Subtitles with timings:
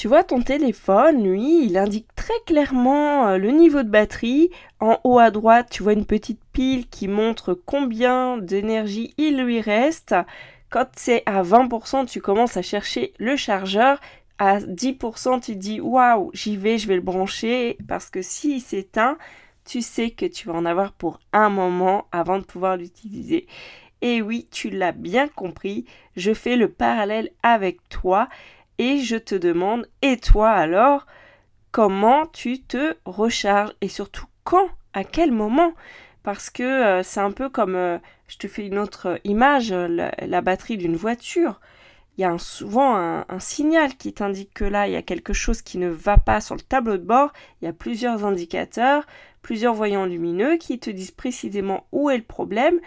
[0.00, 4.48] Tu vois ton téléphone, lui, il indique très clairement euh, le niveau de batterie.
[4.80, 9.60] En haut à droite, tu vois une petite pile qui montre combien d'énergie il lui
[9.60, 10.14] reste.
[10.70, 14.00] Quand c'est à 20%, tu commences à chercher le chargeur.
[14.38, 19.18] À 10%, tu dis waouh, j'y vais, je vais le brancher parce que s'il s'éteint,
[19.66, 23.46] tu sais que tu vas en avoir pour un moment avant de pouvoir l'utiliser.
[24.00, 25.84] Et oui, tu l'as bien compris,
[26.16, 28.30] je fais le parallèle avec toi
[28.80, 31.04] et je te demande, et toi alors,
[31.70, 35.74] comment tu te recharges et surtout quand, à quel moment?
[36.22, 40.40] Parce que euh, c'est un peu comme, euh, je te fais une autre image, la,
[40.40, 41.60] batterie d'une voiture.
[42.16, 45.34] Il y a souvent un, un, signal qui t'indique que là, il y a quelque
[45.34, 47.34] chose qui ne va pas sur le tableau de bord.
[47.60, 49.04] Il y a plusieurs indicateurs,
[49.42, 52.80] plusieurs voyants lumineux qui te disent précisément où est le problème.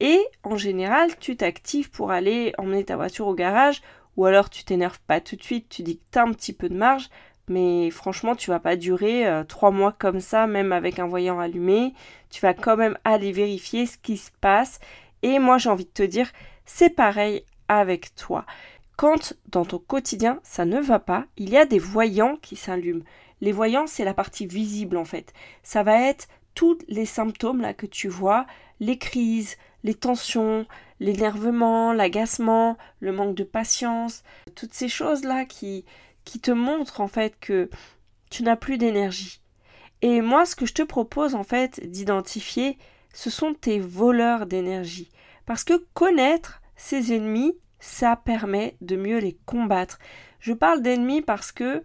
[0.00, 3.80] Et en général, tu t'actives pour aller emmener ta voiture au garage
[4.16, 6.52] ou alors tu t'énerves pas tout de suite, tu dis que tu as un petit
[6.52, 7.08] peu de marge,
[7.48, 11.38] mais franchement tu vas pas durer euh, trois mois comme ça, même avec un voyant
[11.38, 11.94] allumé,
[12.30, 14.80] tu vas quand même aller vérifier ce qui se passe,
[15.22, 16.30] et moi j'ai envie de te dire,
[16.64, 18.46] c'est pareil avec toi.
[18.96, 23.04] Quand dans ton quotidien ça ne va pas, il y a des voyants qui s'allument.
[23.42, 25.34] Les voyants, c'est la partie visible en fait.
[25.62, 28.46] Ça va être tous les symptômes là que tu vois,
[28.80, 30.66] les crises, les tensions,
[30.98, 34.24] l'énervement, l'agacement, le manque de patience,
[34.56, 35.84] toutes ces choses-là qui,
[36.24, 37.70] qui te montrent en fait que
[38.28, 39.40] tu n'as plus d'énergie.
[40.02, 42.78] Et moi, ce que je te propose en fait d'identifier,
[43.14, 45.08] ce sont tes voleurs d'énergie.
[45.46, 50.00] Parce que connaître ces ennemis, ça permet de mieux les combattre.
[50.40, 51.80] Je parle d'ennemis parce que,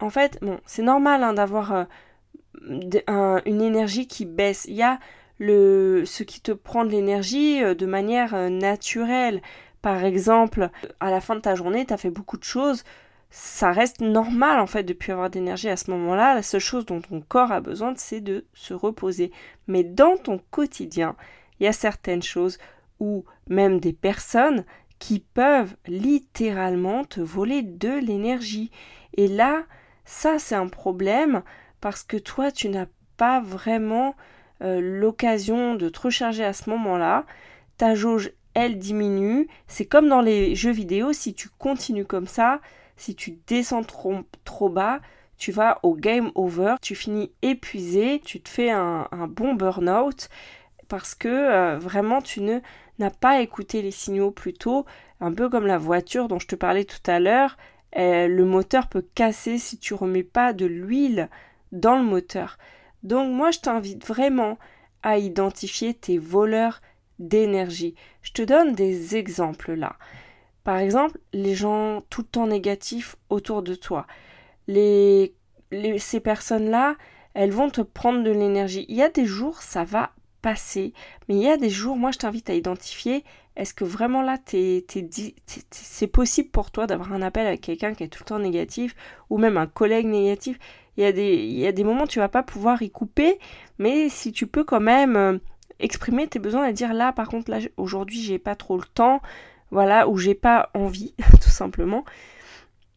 [0.00, 4.64] en fait, bon, c'est normal hein, d'avoir euh, une énergie qui baisse.
[4.66, 4.98] Il y a
[5.38, 9.42] le, ce qui te prend de l'énergie euh, de manière euh, naturelle.
[9.82, 12.84] Par exemple, à la fin de ta journée, tu as fait beaucoup de choses.
[13.30, 16.34] Ça reste normal en fait de plus avoir d'énergie à ce moment-là.
[16.34, 19.32] La seule chose dont ton corps a besoin, c'est de se reposer.
[19.66, 21.16] Mais dans ton quotidien,
[21.58, 22.58] il y a certaines choses
[23.00, 24.64] ou même des personnes
[24.98, 28.70] qui peuvent littéralement te voler de l'énergie.
[29.16, 29.64] Et là,
[30.04, 31.42] ça c'est un problème
[31.80, 34.14] parce que toi, tu n'as pas vraiment
[34.62, 37.26] euh, l'occasion de te recharger à ce moment-là.
[37.76, 39.48] Ta jauge, elle diminue.
[39.66, 42.60] C'est comme dans les jeux vidéo, si tu continues comme ça,
[42.96, 45.00] si tu descends trop, trop bas,
[45.36, 50.28] tu vas au game over, tu finis épuisé, tu te fais un, bon burn-out
[50.88, 52.60] parce que euh, vraiment tu ne
[52.98, 54.86] n'as pas écouté les signaux plus tôt,
[55.20, 57.56] un peu comme la voiture dont je te parlais tout à l'heure,
[57.96, 61.28] euh, le moteur peut casser si tu remets pas de l'huile
[61.72, 62.58] dans le moteur.
[63.04, 64.58] Donc moi, je t'invite vraiment
[65.02, 66.80] à identifier tes voleurs
[67.18, 67.94] d'énergie.
[68.22, 69.96] Je te donne des exemples là.
[70.64, 74.06] Par exemple, les gens tout le temps négatifs autour de toi.
[74.66, 75.30] Ces
[76.22, 76.96] personnes-là,
[77.34, 78.86] elles vont te prendre de l'énergie.
[78.88, 80.92] Il y a des jours, ça va passer,
[81.28, 83.24] mais il y a des jours, moi je t'invite à identifier,
[83.56, 88.08] est-ce que vraiment là, c'est possible pour toi d'avoir un appel avec quelqu'un qui est
[88.08, 88.94] tout le temps négatif,
[89.30, 90.58] ou même un collègue négatif?
[90.96, 93.38] Il y, a des, moments où tu vas pas pouvoir y couper,
[93.78, 95.38] mais si tu peux quand même euh,
[95.80, 99.20] exprimer tes besoins et dire là, par contre, là, aujourd'hui, j'ai pas trop le temps,
[99.70, 102.04] voilà, ou j'ai pas envie, tout simplement,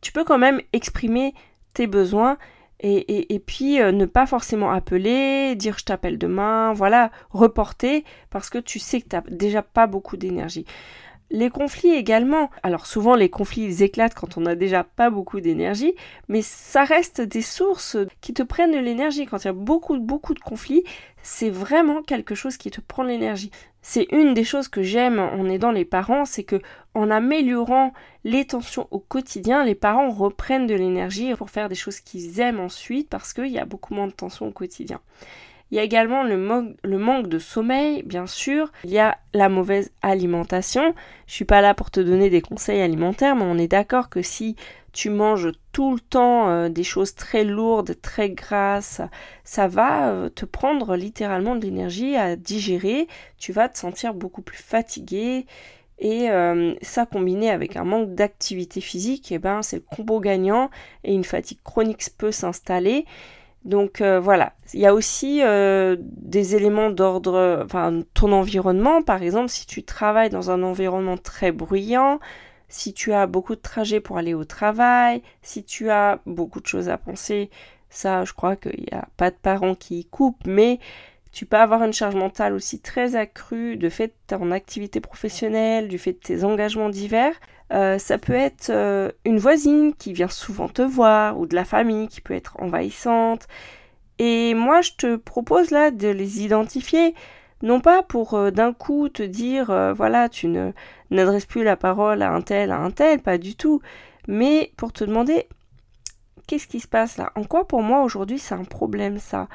[0.00, 1.34] tu peux quand même exprimer
[1.74, 2.38] tes besoins
[2.80, 8.50] et, et, puis euh, ne pas forcément appeler, dire je t'appelle demain, voilà, reporter parce
[8.50, 10.66] que tu sais que tu n'as déjà pas beaucoup d'énergie.
[11.34, 12.50] Les conflits également.
[12.62, 15.94] Alors souvent les conflits éclatent quand on n'a déjà pas beaucoup d'énergie,
[16.28, 19.24] mais ça reste des sources qui te prennent de l'énergie.
[19.24, 20.84] Quand il y a beaucoup beaucoup de conflits,
[21.22, 23.50] c'est vraiment quelque chose qui te prend de l'énergie.
[23.80, 26.60] C'est une des choses que j'aime en aidant les parents, c'est que
[26.92, 27.94] en améliorant
[28.24, 32.60] les tensions au quotidien, les parents reprennent de l'énergie pour faire des choses qu'ils aiment
[32.60, 35.00] ensuite parce qu'il y a beaucoup moins de tensions au quotidien.
[35.72, 38.70] Il y a également le, manque de sommeil, bien sûr.
[38.84, 40.94] Il y a la mauvaise alimentation.
[41.26, 44.20] Je suis pas là pour te donner des conseils alimentaires, mais on est d'accord que
[44.20, 44.54] si
[44.92, 49.00] tu manges tout le temps euh, des choses très lourdes, très grasses,
[49.44, 53.08] ça va euh, te prendre littéralement de l'énergie à digérer.
[53.38, 55.46] Tu vas te sentir beaucoup plus fatigué
[55.98, 60.68] Et euh, ça combiné avec un manque d'activité physique, eh ben, c'est le combo gagnant
[61.02, 63.06] et une fatigue chronique peut s'installer.
[63.64, 69.22] Donc euh, voilà, il y a aussi euh, des éléments d'ordre, enfin ton environnement, par
[69.22, 72.18] exemple, si tu travailles dans un environnement très bruyant,
[72.68, 76.66] si tu as beaucoup de trajets pour aller au travail, si tu as beaucoup de
[76.66, 77.50] choses à penser,
[77.88, 80.80] ça je crois qu'il n'y a pas de parents qui y coupent, mais
[81.32, 85.88] tu peux avoir une charge mentale aussi très accrue de fait de ton activité professionnelle,
[85.88, 87.34] du fait de tes engagements divers.
[87.72, 91.64] Euh, ça peut être euh, une voisine qui vient souvent te voir ou de la
[91.64, 93.48] famille qui peut être envahissante.
[94.18, 97.14] Et moi, je te propose là de les identifier,
[97.62, 100.72] non pas pour euh, d'un coup te dire, voilà, tu ne
[101.10, 103.80] n'adresses plus la parole à un tel, à un tel, pas du tout,
[104.28, 105.46] mais pour te demander,
[106.46, 107.32] qu'est-ce qui se passe là?
[107.36, 109.48] En quoi pour moi aujourd'hui c'est un problème ça?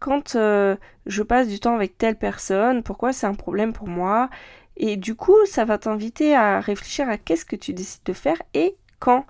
[0.00, 4.30] Quand je passe du temps avec telle personne, pourquoi c'est un problème pour moi?
[4.78, 8.40] Et du coup, ça va t'inviter à réfléchir à qu'est-ce que tu décides de faire
[8.54, 9.26] et quand.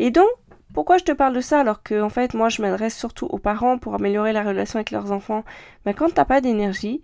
[0.00, 0.28] Et donc,
[0.74, 3.38] pourquoi je te parle de ça alors que en fait moi je m'adresse surtout aux
[3.38, 5.44] parents pour améliorer la relation avec leurs enfants?
[5.86, 7.00] Mais ben, quand t'as pas d'énergie,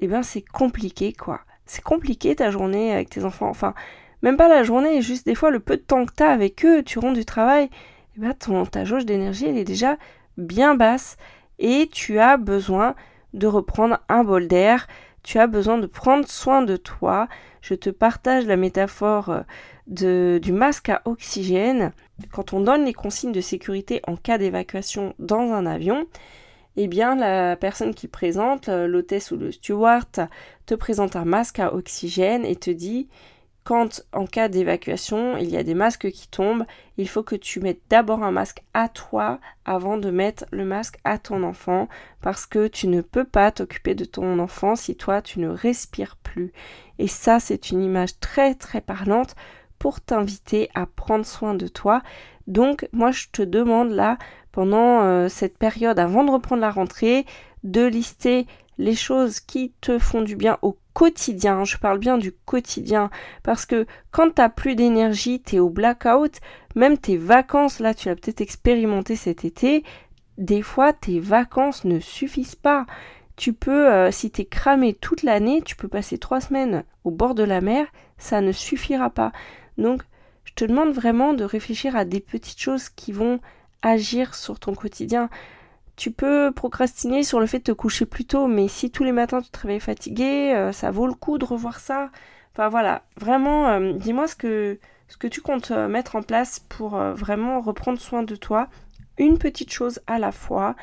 [0.00, 1.40] eh ben c'est compliqué quoi.
[1.66, 3.48] C'est compliqué ta journée avec tes enfants.
[3.48, 3.74] Enfin,
[4.22, 6.82] même pas la journée, juste des fois le peu de temps que t'as avec eux,
[6.82, 7.70] tu rentres du travail,
[8.16, 8.34] eh ben
[8.70, 9.96] ta jauge d'énergie elle est déjà
[10.36, 11.16] bien basse
[11.58, 12.94] et tu as besoin
[13.34, 14.88] de reprendre un bol d'air,
[15.26, 17.28] tu as besoin de prendre soin de toi.
[17.60, 19.42] Je te partage la métaphore
[20.00, 21.92] euh, du masque à oxygène.
[22.30, 26.06] Quand on donne les consignes de sécurité en cas d'évacuation dans un avion,
[26.76, 30.28] eh bien la personne qui présente, euh, l'hôtesse ou le steward,
[30.64, 33.08] te présente un masque à oxygène et te dit
[33.66, 36.64] quand en cas d'évacuation, il y a des masques qui tombent,
[36.98, 40.98] il faut que tu mettes d'abord un masque à toi avant de mettre le masque
[41.02, 41.88] à ton enfant
[42.22, 46.14] parce que tu ne peux pas t'occuper de ton enfant si toi tu ne respires
[46.22, 46.52] plus.
[47.00, 49.34] Et ça, c'est une image très très parlante
[49.80, 52.02] pour t'inviter à prendre soin de toi.
[52.46, 54.16] Donc moi je te demande là,
[54.52, 57.26] pendant euh, cette période avant de reprendre la rentrée,
[57.64, 58.46] de lister
[58.78, 63.10] les choses qui te font du bien au quotidien, je parle bien du quotidien,
[63.42, 66.40] parce que quand t'as plus d'énergie, t'es au blackout,
[66.74, 69.84] même tes vacances, là tu l'as peut-être expérimenté cet été,
[70.38, 72.86] des fois tes vacances ne suffisent pas.
[73.36, 77.34] Tu peux, euh, si t'es cramé toute l'année, tu peux passer trois semaines au bord
[77.34, 77.86] de la mer,
[78.16, 79.32] ça ne suffira pas.
[79.76, 80.02] Donc,
[80.44, 83.40] je te demande vraiment de réfléchir à des petites choses qui vont
[83.82, 85.28] agir sur ton quotidien
[85.96, 89.12] tu peux procrastiner sur le fait de te coucher plus tôt, mais si tous les
[89.12, 92.10] matins tu te réveilles fatigué, euh, ça vaut le coup de revoir ça.
[92.52, 94.78] Enfin voilà, vraiment, euh, dis-moi ce que,
[95.08, 98.68] ce que tu comptes euh, mettre en place pour vraiment reprendre soin de toi,
[99.18, 100.76] une petite chose à la fois.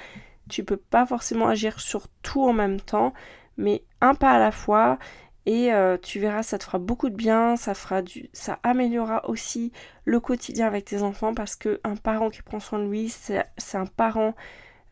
[0.50, 3.13] Tu peux pas forcément agir sur tout en même temps,
[3.57, 4.98] mais un pas à la fois.
[5.45, 5.71] Et
[6.01, 9.74] tu verras, ça te fera beaucoup de bien, ça fera du, ça améliorera aussi
[10.06, 13.44] le quotidien avec tes enfants parce que un parent qui prend soin de lui, c'est
[13.74, 14.36] un parent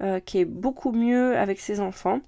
[0.01, 2.21] euh, qui est beaucoup mieux avec ses enfants.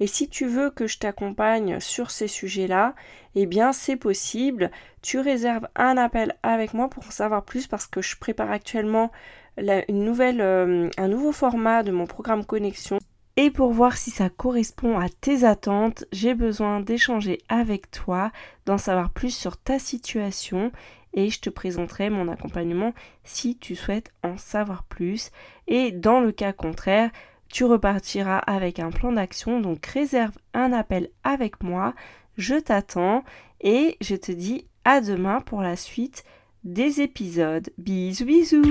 [0.00, 2.94] Et si tu veux que je t'accompagne sur ces sujets-là,
[3.34, 4.70] eh bien c'est possible.
[5.00, 9.12] Tu réserves un appel avec moi pour en savoir plus parce que je prépare actuellement
[9.58, 12.98] euh, un nouveau format de mon programme Connexion.
[13.36, 18.30] Et pour voir si ça correspond à tes attentes, j'ai besoin d'échanger avec toi,
[18.66, 20.70] d'en savoir plus sur ta situation
[21.14, 22.92] et je te présenterai mon accompagnement
[23.24, 25.30] si tu souhaites en savoir plus.
[25.66, 27.10] Et dans le cas contraire,
[27.48, 31.94] tu repartiras avec un plan d'action, donc réserve un appel avec moi,
[32.36, 33.24] je t'attends
[33.60, 36.24] et je te dis à demain pour la suite
[36.64, 37.70] des épisodes.
[37.78, 38.62] Bisous bisous